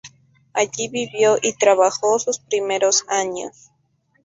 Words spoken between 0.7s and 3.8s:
vivió y trabajó sus primeros años.